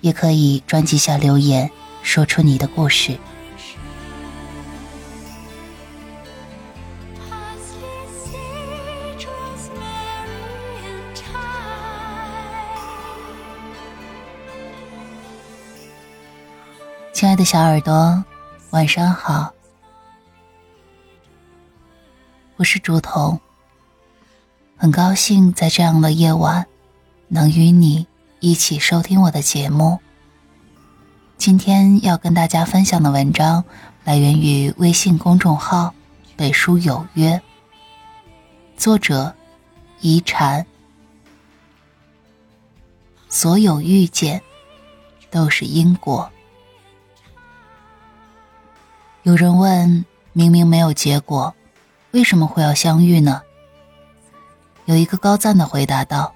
[0.00, 1.70] 也可以专辑下留言，
[2.02, 3.18] 说出你的故事。
[17.12, 18.24] 亲爱的小耳朵，
[18.70, 19.52] 晚上好，
[22.56, 23.38] 我是竹筒。
[24.74, 26.66] 很高兴在这样的夜晚，
[27.28, 28.06] 能与你
[28.40, 29.98] 一起收听我的节目。
[31.36, 33.62] 今天要跟大家分享的文章
[34.02, 35.94] 来源于微信公众号
[36.36, 37.38] “北书有约”，
[38.78, 39.34] 作者
[40.00, 40.66] 遗禅。
[43.28, 44.40] 所有遇见，
[45.30, 46.30] 都是因果。
[49.22, 51.54] 有人问：明明没有结果，
[52.12, 53.42] 为什么会要相遇呢？
[54.86, 56.34] 有一个高赞的回答道：“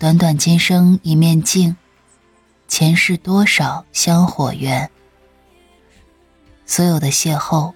[0.00, 1.76] 短短今生一面镜，
[2.66, 4.90] 前世多少香火缘。
[6.64, 7.74] 所有的邂逅，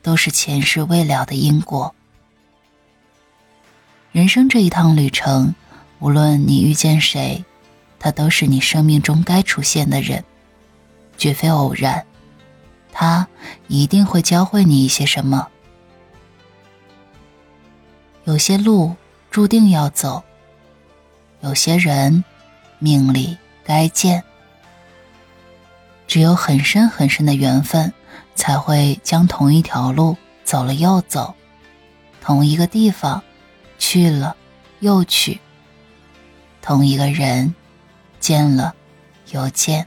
[0.00, 1.94] 都是前世未了的因果。
[4.12, 5.54] 人生这一趟旅程，
[5.98, 7.44] 无论你遇见谁，
[7.98, 10.24] 他都是你生命中该出现的人，
[11.18, 12.02] 绝非偶然。”
[12.90, 13.28] 他
[13.66, 15.46] 一定会教会你一些什么。
[18.24, 18.96] 有些路
[19.30, 20.24] 注定要走，
[21.40, 22.24] 有些人
[22.78, 24.24] 命里该见。
[26.06, 27.92] 只有很深很深的缘分，
[28.34, 31.34] 才会将同一条路走了又走，
[32.20, 33.22] 同一个地方
[33.78, 34.34] 去了
[34.80, 35.38] 又去，
[36.62, 37.54] 同一个人
[38.18, 38.74] 见了
[39.32, 39.86] 又见。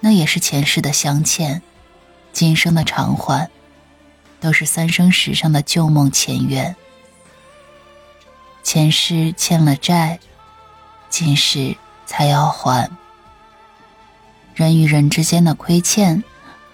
[0.00, 1.60] 那也是前世的相欠，
[2.32, 3.50] 今生的偿还，
[4.40, 6.74] 都是三生石上的旧梦前缘。
[8.62, 10.20] 前世欠了债，
[11.08, 11.76] 今世
[12.06, 12.90] 才要还。
[14.54, 16.22] 人与人之间的亏欠，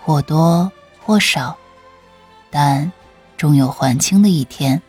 [0.03, 0.71] 或多
[1.01, 1.57] 或少，
[2.51, 2.93] 但
[3.37, 4.83] 终有还清的一天。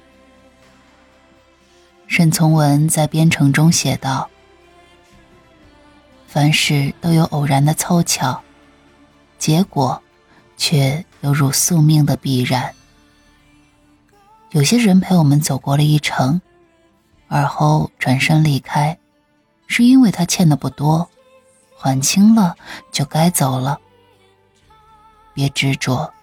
[2.08, 4.30] 沈从文在《编程》中写道。
[6.28, 8.42] 凡事都有偶然的凑巧，
[9.40, 10.02] 结果
[10.58, 12.74] 却犹如宿命的必然。
[14.52, 16.42] 有些人陪我们走过了一程，
[17.28, 18.98] 而后转身离开，
[19.68, 21.10] 是因为他欠的不多，
[21.76, 22.56] 还清了
[22.92, 23.80] 就该走了。
[25.34, 26.14] 别执着，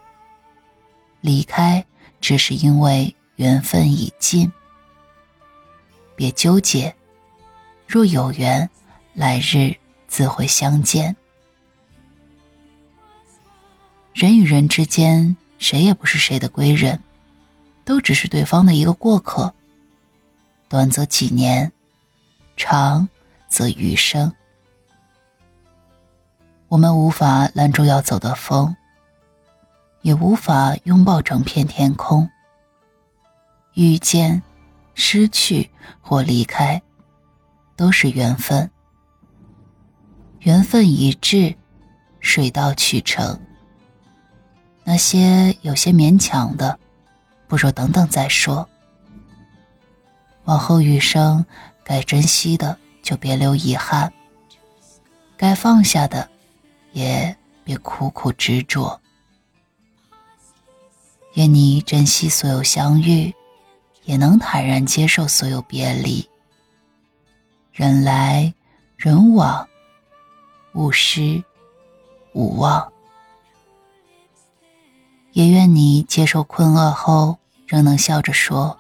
[1.20, 1.84] 离开
[2.20, 4.53] 只是因为缘分已尽。
[6.16, 6.94] 别纠结，
[7.86, 8.69] 若有缘，
[9.15, 9.75] 来日。
[10.06, 11.16] 自会相见。
[14.12, 17.03] 人与人之间，谁也不是谁的归人，
[17.84, 19.53] 都只是对方的一个过客。
[20.69, 21.70] 短则几年，
[22.56, 23.08] 长
[23.48, 24.32] 则余生。
[26.69, 28.74] 我们无法拦住要走的风，
[30.03, 32.28] 也无法拥抱整片天空。
[33.74, 34.42] 遇见、
[34.94, 35.70] 失去
[36.00, 36.82] 或离开，
[37.76, 38.70] 都是缘分。
[40.41, 41.54] 缘分一至，
[42.20, 43.41] 水到渠成。
[44.82, 46.78] 那些有些勉强的，
[47.47, 48.69] 不如等等再说。
[50.44, 51.45] 往后余生，
[51.83, 54.13] 该珍惜的就别留遗憾，
[55.36, 56.28] 该放下的
[56.92, 59.01] 也别苦苦执着。
[61.34, 63.34] 愿你珍惜所有相遇，
[64.04, 66.28] 也能坦然接受所有别离。
[67.72, 68.54] 人来
[68.97, 69.68] 人往。
[70.74, 71.42] 勿失，
[72.33, 72.92] 勿忘。
[75.33, 78.77] 也愿你接受困厄后，仍能笑着说：“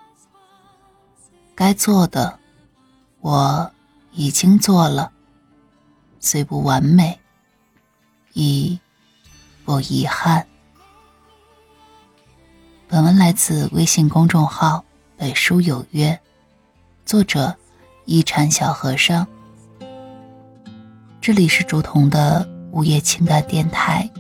[1.56, 2.38] 该做的，
[3.20, 3.70] 我
[4.12, 5.12] 已经做了，
[6.18, 7.18] 虽不完美，
[8.32, 8.78] 亦
[9.64, 10.46] 不遗憾。”
[12.88, 14.84] 本文来自微信公众号
[15.16, 16.18] “北书有约”，
[17.06, 17.54] 作者：
[18.04, 19.26] 一禅小和尚。
[21.20, 24.10] 这里是竹筒的午夜情感电台，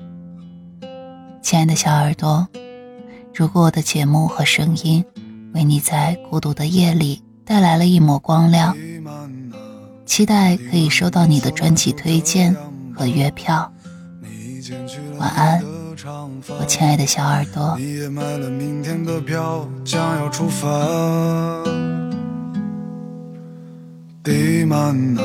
[1.42, 2.48] 亲爱的小耳朵，
[3.34, 5.04] 如果我的节目和声音
[5.52, 8.74] 为你在孤独的夜里带来了一抹光亮，
[10.06, 12.56] 期待可以收到你的专辑推荐
[12.96, 13.70] 和月票。
[15.18, 15.62] 晚安，
[16.58, 17.76] 我亲爱的小耳朵。
[17.78, 20.68] 你也买了明天的票，将要出发。
[24.22, 25.22] 迪曼娜，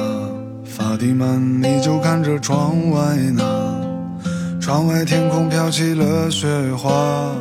[0.65, 7.33] 法蒂曼，你就看着窗外那，窗外天空飘起了雪花，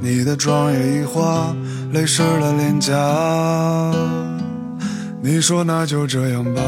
[0.00, 1.52] 你的妆也已化，
[1.92, 2.92] 泪湿了脸颊。
[5.22, 6.62] 你说那就这样吧，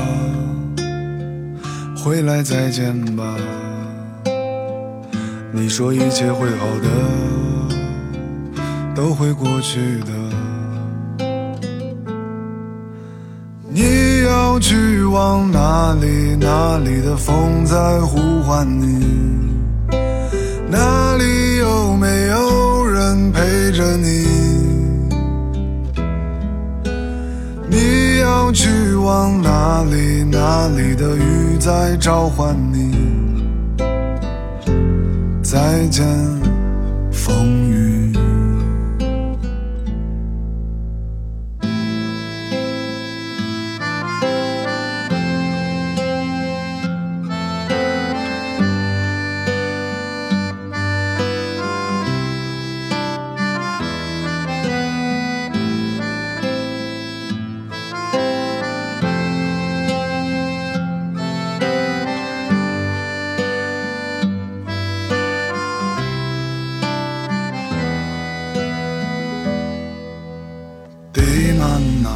[1.97, 3.37] 回来再见吧。
[5.53, 6.89] 你说一切会好的，
[8.95, 10.13] 都会过去的。
[13.71, 16.37] 你要去往哪里？
[16.37, 19.05] 哪里的风在呼唤你？
[20.71, 24.38] 哪里有没有人陪着你？
[29.09, 30.23] 往哪里？
[30.25, 32.95] 哪里的雨在召唤你？
[35.43, 36.05] 再见，
[71.11, 71.23] 迪
[71.59, 72.11] 曼呐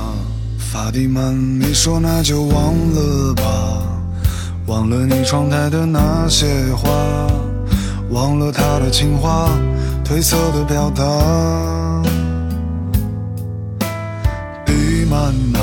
[0.58, 3.42] 法蒂曼，你说那就忘了吧，
[4.66, 6.90] 忘了你窗台的那些花，
[8.10, 9.48] 忘了他的情话，
[10.04, 11.02] 褪色的表达。
[14.66, 15.58] 迪曼娜，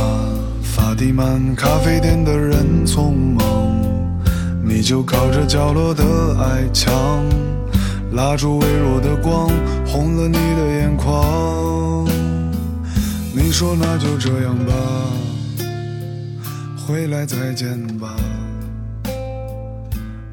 [0.64, 3.46] 法蒂曼，咖啡店的人匆忙，
[4.64, 6.04] 你就靠着角落的
[6.42, 6.94] 矮墙，
[8.14, 9.50] 蜡烛微弱的光，
[9.86, 10.69] 红了你的。
[13.60, 14.74] 说那就这样吧，
[16.78, 18.16] 回来再见吧。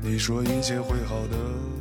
[0.00, 1.75] 你说一切会好的。